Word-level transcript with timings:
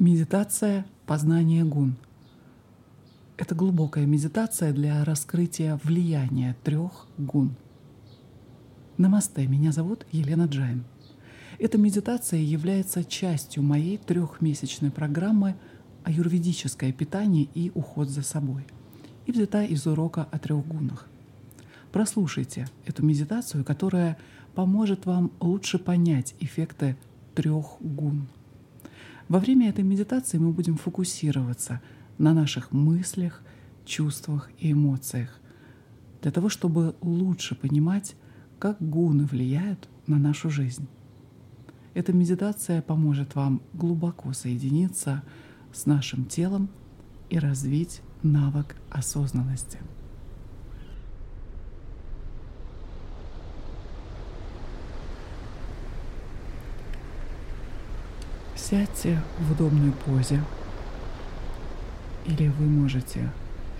Медитация 0.00 0.86
познания 1.04 1.62
гун. 1.62 1.94
Это 3.36 3.54
глубокая 3.54 4.06
медитация 4.06 4.72
для 4.72 5.04
раскрытия 5.04 5.78
влияния 5.84 6.56
трех 6.64 7.06
гун. 7.18 7.54
Намасте, 8.96 9.46
меня 9.46 9.72
зовут 9.72 10.06
Елена 10.10 10.44
Джайн. 10.44 10.84
Эта 11.58 11.76
медитация 11.76 12.40
является 12.40 13.04
частью 13.04 13.62
моей 13.62 13.98
трехмесячной 13.98 14.90
программы 14.90 15.54
«Аюрведическое 16.04 16.92
питание 16.94 17.46
и 17.54 17.70
уход 17.74 18.08
за 18.08 18.22
собой» 18.22 18.64
и 19.26 19.32
взята 19.32 19.64
из 19.64 19.86
урока 19.86 20.26
о 20.30 20.38
трех 20.38 20.66
гунах. 20.66 21.08
Прослушайте 21.92 22.66
эту 22.86 23.04
медитацию, 23.04 23.66
которая 23.66 24.16
поможет 24.54 25.04
вам 25.04 25.30
лучше 25.40 25.78
понять 25.78 26.34
эффекты 26.40 26.96
трех 27.34 27.76
гун– 27.80 28.28
во 29.30 29.38
время 29.38 29.68
этой 29.68 29.84
медитации 29.84 30.38
мы 30.38 30.50
будем 30.50 30.76
фокусироваться 30.76 31.80
на 32.18 32.34
наших 32.34 32.72
мыслях, 32.72 33.42
чувствах 33.84 34.50
и 34.58 34.72
эмоциях, 34.72 35.38
для 36.20 36.32
того, 36.32 36.48
чтобы 36.48 36.96
лучше 37.00 37.54
понимать, 37.54 38.16
как 38.58 38.76
гуны 38.80 39.26
влияют 39.26 39.88
на 40.08 40.18
нашу 40.18 40.50
жизнь. 40.50 40.88
Эта 41.94 42.12
медитация 42.12 42.82
поможет 42.82 43.36
вам 43.36 43.62
глубоко 43.72 44.32
соединиться 44.32 45.22
с 45.72 45.86
нашим 45.86 46.24
телом 46.24 46.68
и 47.28 47.38
развить 47.38 48.02
навык 48.24 48.74
осознанности. 48.90 49.78
Сядьте 58.70 59.20
в 59.40 59.50
удобной 59.50 59.90
позе, 59.90 60.40
или 62.24 62.46
вы 62.50 62.66
можете 62.66 63.28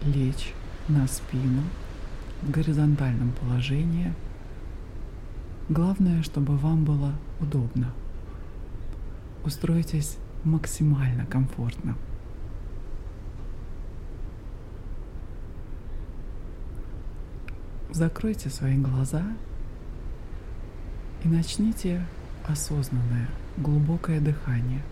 лечь 0.02 0.52
на 0.88 1.06
спину 1.06 1.62
в 2.42 2.50
горизонтальном 2.50 3.30
положении. 3.40 4.12
Главное, 5.68 6.24
чтобы 6.24 6.56
вам 6.56 6.84
было 6.84 7.12
удобно. 7.38 7.92
Устройтесь 9.44 10.18
максимально 10.42 11.24
комфортно. 11.24 11.96
Закройте 17.92 18.50
свои 18.50 18.76
глаза 18.76 19.22
и 21.22 21.28
начните 21.28 22.04
осознанное 22.46 23.28
глубокое 23.56 24.20
дыхание. 24.20 24.82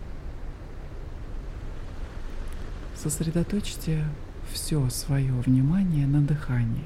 Сосредоточьте 2.95 4.05
все 4.53 4.89
свое 4.91 5.33
внимание 5.33 6.07
на 6.07 6.21
дыхании, 6.21 6.85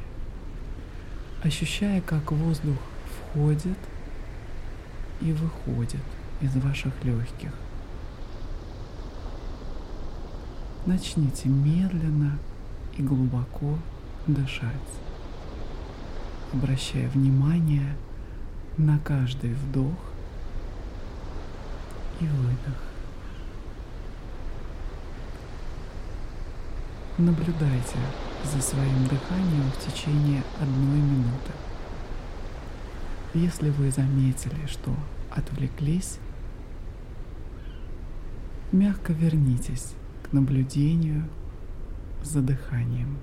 ощущая, 1.42 2.00
как 2.00 2.32
воздух 2.32 2.76
входит 3.06 3.78
и 5.20 5.32
выходит 5.32 6.02
из 6.40 6.54
ваших 6.56 6.92
легких. 7.04 7.52
Начните 10.84 11.48
медленно 11.48 12.38
и 12.98 13.02
глубоко 13.02 13.78
дышать, 14.26 14.72
обращая 16.52 17.08
внимание 17.08 17.96
на 18.76 18.98
каждый 18.98 19.54
вдох 19.54 20.11
и 22.22 22.26
выдох. 22.26 22.78
Наблюдайте 27.18 27.98
за 28.44 28.60
своим 28.62 29.04
дыханием 29.04 29.70
в 29.70 29.78
течение 29.84 30.42
одной 30.60 31.00
минуты. 31.00 31.52
Если 33.34 33.70
вы 33.70 33.90
заметили, 33.90 34.66
что 34.66 34.94
отвлеклись, 35.30 36.18
мягко 38.72 39.12
вернитесь 39.12 39.92
к 40.22 40.32
наблюдению 40.32 41.28
за 42.22 42.40
дыханием. 42.40 43.18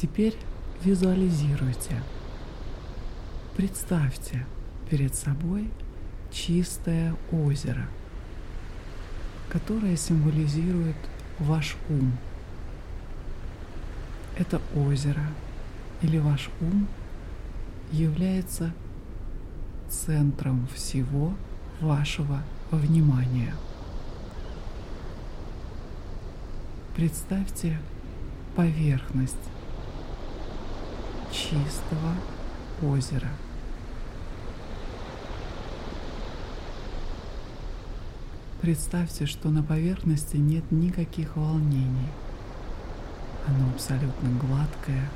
Теперь 0.00 0.34
визуализируйте. 0.82 2.02
Представьте 3.54 4.46
перед 4.88 5.14
собой 5.14 5.68
чистое 6.32 7.14
озеро, 7.30 7.86
которое 9.50 9.98
символизирует 9.98 10.96
ваш 11.38 11.76
ум. 11.90 12.12
Это 14.38 14.62
озеро 14.74 15.26
или 16.00 16.16
ваш 16.16 16.48
ум 16.62 16.88
является 17.92 18.72
центром 19.90 20.66
всего 20.74 21.34
вашего 21.82 22.42
внимания. 22.70 23.54
Представьте 26.96 27.78
поверхность 28.56 29.36
чистого 31.32 32.14
озера. 32.82 33.28
Представьте, 38.60 39.24
что 39.24 39.48
на 39.48 39.62
поверхности 39.62 40.36
нет 40.36 40.70
никаких 40.70 41.36
волнений. 41.36 42.08
Оно 43.46 43.70
абсолютно 43.70 44.28
гладкое, 44.38 45.08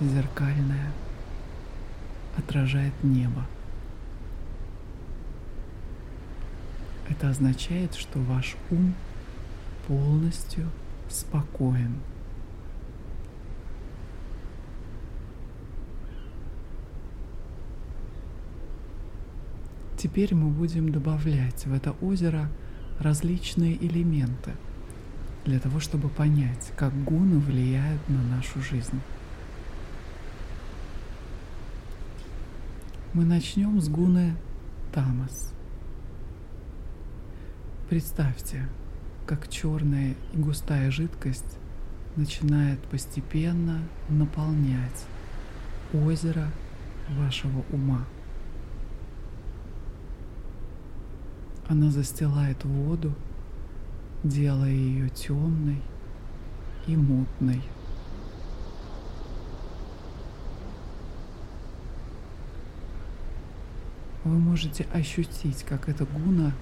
зеркальное, 0.00 0.92
отражает 2.36 2.92
небо. 3.04 3.46
Это 7.08 7.30
означает, 7.30 7.94
что 7.94 8.18
ваш 8.18 8.56
ум 8.70 8.94
полностью 9.86 10.68
спокоен. 11.08 11.94
Теперь 19.98 20.32
мы 20.32 20.48
будем 20.50 20.92
добавлять 20.92 21.66
в 21.66 21.74
это 21.74 21.90
озеро 22.00 22.48
различные 23.00 23.76
элементы 23.84 24.52
для 25.44 25.58
того, 25.58 25.80
чтобы 25.80 26.08
понять, 26.08 26.72
как 26.76 26.94
гуны 27.02 27.40
влияют 27.40 28.08
на 28.08 28.22
нашу 28.22 28.62
жизнь. 28.62 29.00
Мы 33.12 33.24
начнем 33.24 33.80
с 33.80 33.88
гуны 33.88 34.36
тамас. 34.94 35.52
Представьте, 37.90 38.68
как 39.26 39.48
черная 39.48 40.14
и 40.32 40.36
густая 40.36 40.92
жидкость 40.92 41.58
начинает 42.14 42.78
постепенно 42.82 43.82
наполнять 44.08 45.06
озеро 45.92 46.46
вашего 47.18 47.64
ума. 47.72 48.04
Она 51.68 51.90
застилает 51.90 52.64
воду, 52.64 53.12
делая 54.24 54.70
ее 54.70 55.10
темной 55.10 55.82
и 56.86 56.96
мутной. 56.96 57.62
Вы 64.24 64.38
можете 64.38 64.86
ощутить, 64.94 65.62
как 65.64 65.90
эта 65.90 66.06
гуна 66.06 66.52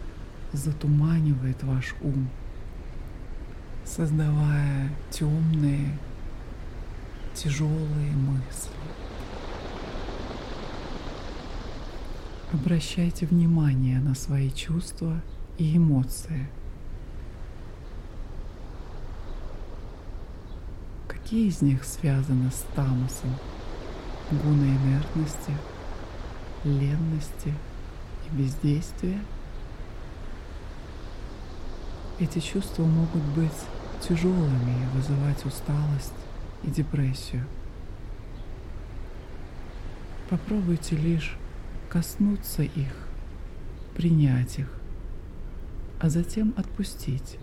затуманивает 0.52 1.62
ваш 1.62 1.94
ум, 2.00 2.28
создавая 3.84 4.90
темные, 5.10 5.96
тяжелые 7.32 8.12
мысли. 8.12 9.05
Обращайте 12.52 13.26
внимание 13.26 13.98
на 13.98 14.14
свои 14.14 14.52
чувства 14.52 15.20
и 15.58 15.76
эмоции. 15.76 16.46
Какие 21.08 21.48
из 21.48 21.60
них 21.60 21.82
связаны 21.82 22.52
с 22.52 22.64
тамосом, 22.76 23.34
гуной 24.31 24.69
инертности, 24.69 25.50
ленности 26.62 27.52
и 28.31 28.37
бездействия? 28.37 29.19
Эти 32.20 32.38
чувства 32.38 32.84
могут 32.84 33.25
быть 33.34 33.50
тяжелыми 34.00 34.84
и 34.84 34.96
вызывать 34.96 35.44
усталость 35.44 36.14
и 36.62 36.70
депрессию. 36.70 37.44
Попробуйте 40.31 40.94
лишь 40.94 41.37
коснуться 41.88 42.62
их, 42.62 42.94
принять 43.94 44.58
их, 44.58 44.68
а 46.00 46.08
затем 46.08 46.54
отпустить, 46.56 47.38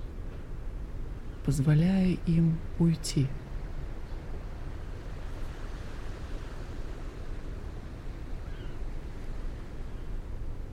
позволяя 1.46 2.18
им 2.28 2.58
уйти. 2.80 3.28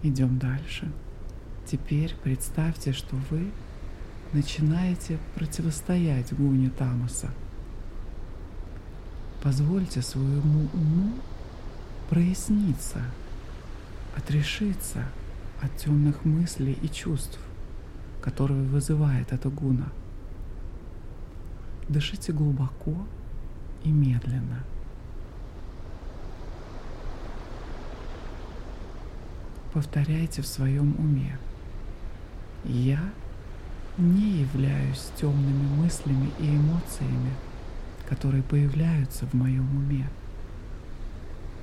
Идем 0.02 0.38
дальше. 0.38 0.90
Теперь 1.66 2.14
представьте, 2.22 2.92
что 2.92 3.16
вы 3.30 3.50
начинаете 4.32 5.18
противостоять 5.34 6.32
гуне 6.32 6.70
Тамаса. 6.70 7.30
Позвольте 9.42 10.02
своему 10.02 10.68
уму 10.72 11.12
проясниться– 12.08 13.02
отрешиться 14.16 15.04
от 15.62 15.76
темных 15.76 16.24
мыслей 16.24 16.76
и 16.82 16.88
чувств, 16.88 17.38
которые 18.22 18.62
вызывает 18.62 19.32
эта 19.32 19.48
гуна. 19.48 19.88
Дышите 21.88 22.32
глубоко 22.32 22.94
и 23.84 23.90
медленно. 23.90 24.64
Повторяйте 29.72 30.42
в 30.42 30.46
своем 30.46 30.96
уме. 30.98 31.38
Я 32.64 33.00
не 33.98 34.40
являюсь 34.40 35.10
темными 35.16 35.66
мыслями 35.80 36.30
и 36.38 36.48
эмоциями, 36.48 37.32
которые 38.08 38.42
появляются 38.42 39.26
в 39.26 39.34
моем 39.34 39.68
уме. 39.76 40.08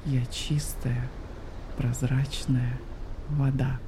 Я 0.06 0.26
чистая, 0.28 1.10
прозрачная 1.77 2.77
вода. 3.29 3.79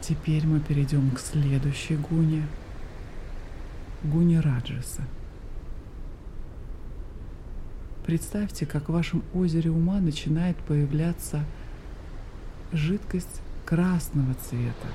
Теперь 0.00 0.46
мы 0.46 0.60
перейдем 0.60 1.10
к 1.10 1.18
следующей 1.18 1.96
гуне, 1.96 2.46
гуне 4.04 4.40
Раджаса. 4.40 5.02
Представьте, 8.06 8.64
как 8.64 8.88
в 8.88 8.92
вашем 8.92 9.22
озере 9.34 9.70
ума 9.70 10.00
начинает 10.00 10.56
появляться 10.56 11.44
жидкость 12.72 13.42
красного 13.66 14.32
цвета, 14.34 14.88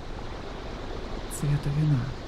цвета 1.39 1.69
вина. 1.77 2.22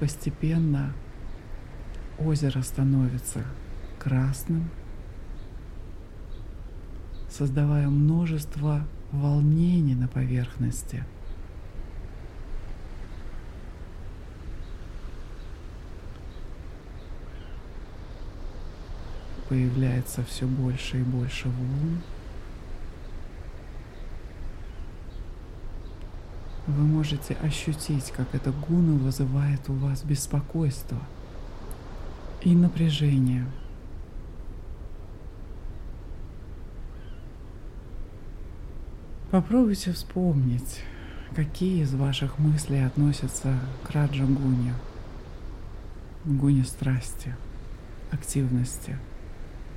Постепенно 0.00 0.94
озеро 2.18 2.62
становится 2.62 3.44
красным, 3.98 4.70
создавая 7.28 7.88
множество 7.88 8.86
волнений 9.12 9.94
на 9.94 10.08
поверхности. 10.08 11.04
Появляется 19.50 20.24
все 20.24 20.46
больше 20.46 21.00
и 21.00 21.02
больше 21.02 21.48
волн. 21.48 22.00
Вы 26.70 26.84
можете 26.84 27.34
ощутить, 27.34 28.12
как 28.12 28.32
эта 28.32 28.52
гуна 28.52 28.92
вызывает 28.92 29.68
у 29.68 29.72
вас 29.72 30.04
беспокойство 30.04 30.98
и 32.42 32.54
напряжение. 32.54 33.44
Попробуйте 39.32 39.92
вспомнить, 39.92 40.82
какие 41.34 41.82
из 41.82 41.92
ваших 41.92 42.38
мыслей 42.38 42.86
относятся 42.86 43.58
к 43.82 43.90
Раджа 43.90 44.24
Гуне, 44.24 44.74
гуне 46.24 46.62
страсти, 46.62 47.34
активности, 48.12 48.96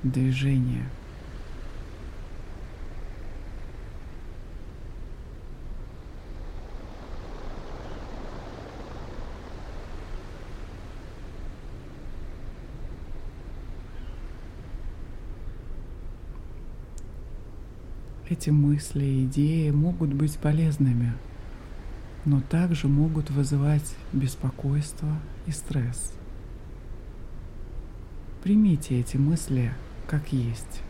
движения– 0.04 0.88
Эти 18.36 18.50
мысли 18.50 19.04
и 19.04 19.24
идеи 19.26 19.70
могут 19.70 20.12
быть 20.12 20.38
полезными, 20.38 21.12
но 22.24 22.40
также 22.40 22.88
могут 22.88 23.30
вызывать 23.30 23.94
беспокойство 24.12 25.08
и 25.46 25.52
стресс. 25.52 26.12
Примите 28.42 28.98
эти 28.98 29.16
мысли 29.18 29.72
как 30.08 30.32
есть. 30.32 30.82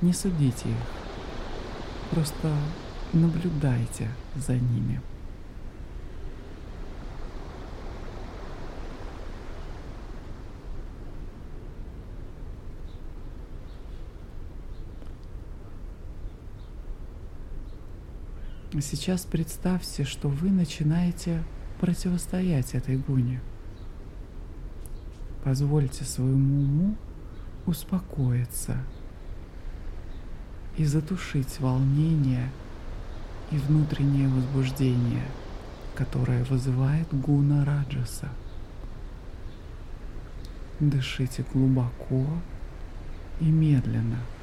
Не 0.00 0.14
судите 0.14 0.70
их. 0.70 0.76
Просто 2.10 2.56
наблюдайте 3.12 4.08
за 4.34 4.54
ними. 4.54 5.02
Сейчас 18.80 19.24
представьте, 19.24 20.04
что 20.04 20.28
вы 20.28 20.50
начинаете 20.50 21.42
противостоять 21.80 22.74
этой 22.74 22.96
гуне. 22.96 23.40
Позвольте 25.42 26.04
своему 26.04 26.62
уму 26.62 26.96
успокоиться 27.66 28.76
и 30.76 30.84
затушить 30.84 31.58
волнение 31.58 32.50
и 33.50 33.56
внутреннее 33.56 34.28
возбуждение, 34.28 35.24
которое 35.96 36.44
вызывает 36.44 37.08
гуна 37.12 37.64
Раджаса. 37.64 38.28
Дышите 40.78 41.44
глубоко 41.52 42.26
и 43.40 43.46
медленно– 43.46 44.18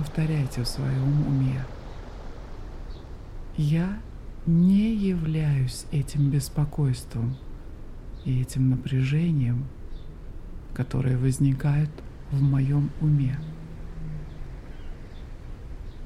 Повторяйте 0.00 0.62
в 0.62 0.66
своем 0.66 1.26
уме. 1.26 1.62
Я 3.58 3.98
не 4.46 4.94
являюсь 4.94 5.84
этим 5.92 6.30
беспокойством 6.30 7.36
и 8.24 8.40
этим 8.40 8.70
напряжением, 8.70 9.66
которые 10.72 11.18
возникают 11.18 11.90
в 12.32 12.40
моем 12.40 12.90
уме. 13.02 13.38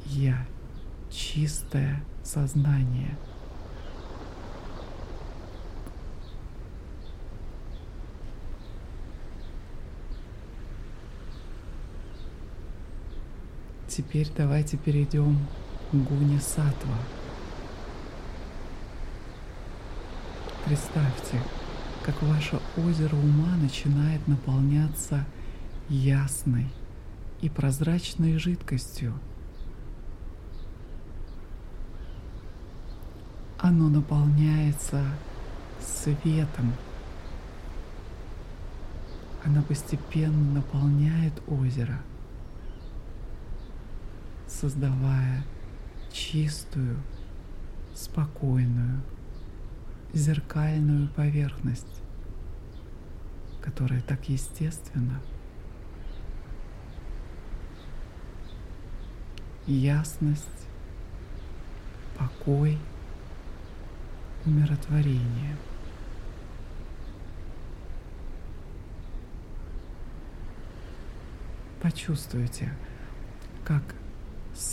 Я 0.06 0.44
чистое 1.08 2.02
сознание. 2.24 3.16
Теперь 13.96 14.28
давайте 14.36 14.76
перейдем 14.76 15.38
к 15.92 15.94
гуне 15.94 16.40
сатва. 16.40 16.96
Представьте, 20.64 21.40
как 22.02 22.20
ваше 22.22 22.60
озеро 22.76 23.14
ума 23.14 23.54
начинает 23.56 24.26
наполняться 24.26 25.24
ясной 25.88 26.66
и 27.40 27.48
прозрачной 27.48 28.36
жидкостью. 28.36 29.14
Оно 33.60 33.88
наполняется 33.88 35.04
светом. 35.80 36.72
Она 39.44 39.62
постепенно 39.62 40.54
наполняет 40.54 41.34
озеро, 41.46 42.00
создавая 44.64 45.44
чистую, 46.10 46.96
спокойную, 47.94 49.02
зеркальную 50.14 51.08
поверхность, 51.08 52.00
которая 53.60 54.00
так 54.00 54.26
естественно, 54.30 55.20
ясность, 59.66 60.48
покой, 62.18 62.78
умиротворение. 64.46 65.58
Почувствуйте, 71.82 72.72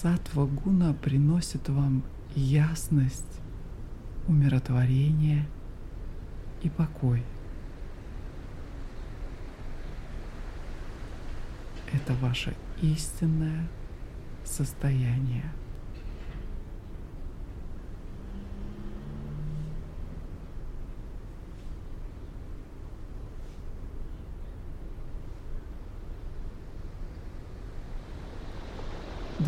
сатва 0.01 0.46
гуна 0.46 0.93
приносит 0.93 1.70
вам 1.70 2.03
ясность, 2.36 3.39
умиротворение 4.27 5.46
и 6.63 6.70
покой. 6.70 7.24
Это 11.93 12.13
ваше 12.15 12.55
истинное 12.81 13.67
состояние. 14.43 15.51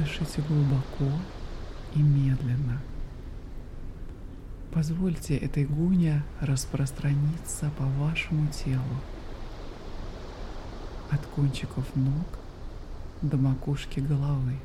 Дышите 0.04 0.42
глубоко 0.42 1.12
и 1.96 2.00
медленно– 2.00 2.82
Позвольте 4.74 5.38
этой 5.38 5.66
гуне 5.66 6.24
распространиться 6.42 7.70
по 7.78 7.84
вашему 7.84 8.48
телу. 8.48 8.82
От 11.12 11.24
кончиков 11.28 11.86
ног 11.96 12.26
до 13.22 13.38
макушки 13.38 14.00
головы. 14.00 14.58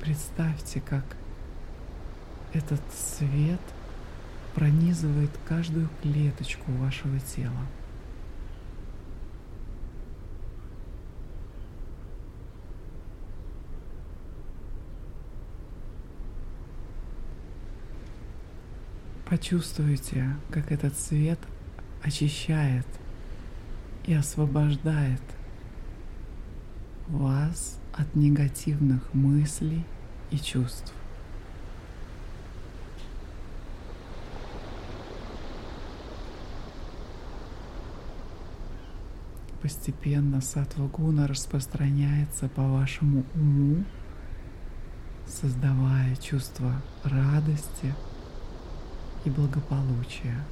Представьте, 0.00 0.80
как 0.80 1.04
этот 2.52 2.80
свет 2.92 3.60
пронизывает 4.56 5.30
каждую 5.48 5.88
клеточку 6.02 6.72
вашего 6.72 7.20
тела. 7.20 7.66
Почувствуйте, 19.32 20.36
как 20.50 20.70
этот 20.70 20.94
свет 20.94 21.38
очищает 22.02 22.84
и 24.04 24.12
освобождает 24.12 25.22
вас 27.08 27.80
от 27.94 28.14
негативных 28.14 29.14
мыслей 29.14 29.86
и 30.30 30.36
чувств. 30.36 30.92
Постепенно 39.62 40.42
сатвагуна 40.42 41.26
распространяется 41.26 42.50
по 42.50 42.68
вашему 42.68 43.24
уму, 43.34 43.82
создавая 45.26 46.16
чувство 46.16 46.82
радости, 47.02 47.94
и 49.24 49.30
благополучия. 49.30 50.44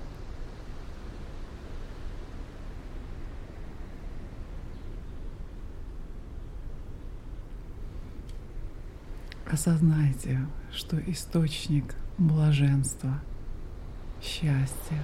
Осознайте, 9.51 10.47
что 10.71 10.97
источник 11.11 11.97
блаженства, 12.19 13.21
счастья 14.23 15.03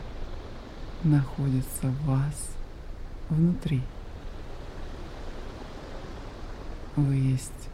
находится 1.02 1.88
в 1.88 2.04
вас 2.04 2.50
внутри. 3.28 3.82
Вы 6.94 7.16
есть 7.16 7.68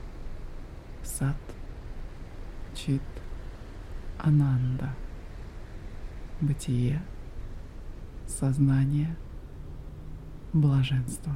сад, 1.02 1.36
чит, 2.74 3.02
ананда– 4.18 4.94
бытие, 6.42 7.00
сознание, 8.26 9.16
блаженство. 10.52 11.32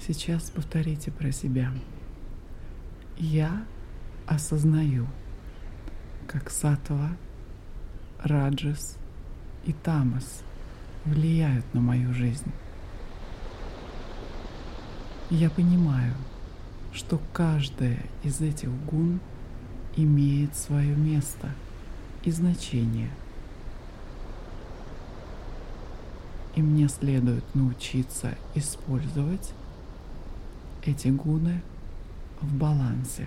Сейчас 0.00 0.50
повторите 0.50 1.10
про 1.10 1.30
себя. 1.30 1.70
Я 3.18 3.64
осознаю, 4.26 5.06
как 6.26 6.50
сатва, 6.50 7.10
раджас 8.18 8.98
и 9.64 9.72
тамас 9.72 10.42
влияют 11.04 11.72
на 11.74 11.80
мою 11.80 12.12
жизнь. 12.14 12.50
Я 15.34 15.48
понимаю, 15.48 16.12
что 16.92 17.18
каждая 17.32 17.98
из 18.22 18.42
этих 18.42 18.68
гун 18.84 19.18
имеет 19.96 20.54
свое 20.54 20.94
место 20.94 21.48
и 22.22 22.30
значение. 22.30 23.08
И 26.54 26.60
мне 26.60 26.86
следует 26.86 27.42
научиться 27.54 28.36
использовать 28.54 29.54
эти 30.82 31.08
гуны 31.08 31.62
в 32.42 32.54
балансе. 32.54 33.26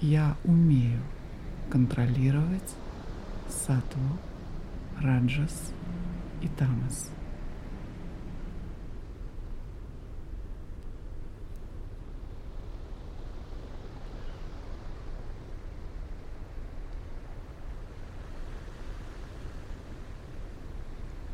Я 0.00 0.34
умею 0.44 1.02
контролировать 1.68 2.74
сатву, 3.50 4.16
раджас 4.98 5.74
и 6.40 6.48
тамас. 6.48 7.10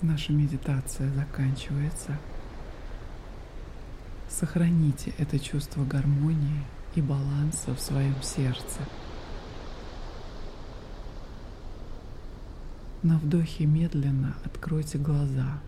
Наша 0.02 0.32
медитация 0.32 1.11
заканчивается. 1.12 2.18
Сохраните 4.28 5.12
это 5.18 5.38
чувство 5.38 5.85
гармонии 5.85 6.62
и 6.94 7.00
баланса 7.00 7.75
в 7.75 7.80
своем 7.80 8.21
сердце. 8.23 8.80
На 13.02 13.18
вдохе 13.18 13.66
медленно 13.66 14.37
откройте 14.44 14.99
глаза, 14.99 15.61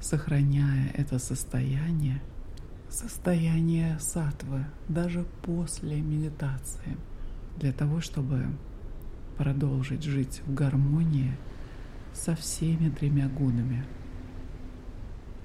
сохраняя 0.00 0.90
это 0.94 1.18
состояние, 1.18 2.22
состояние 2.90 3.98
сатвы 4.00 4.66
даже 4.88 5.24
после 5.42 6.00
медитации, 6.00 6.96
для 7.56 7.72
того, 7.72 8.00
чтобы 8.00 8.46
продолжить 9.38 10.02
жить 10.02 10.42
в 10.46 10.54
гармонии 10.54 11.36
со 12.12 12.34
всеми 12.34 12.90
тремя 12.90 13.28
гунами 13.28 13.84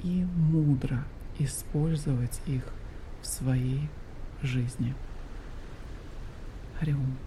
и 0.03 0.25
мудро 0.35 1.03
использовать 1.39 2.41
их 2.45 2.63
в 3.21 3.27
своей 3.27 3.89
жизни. 4.41 4.93
Хариум. 6.79 7.17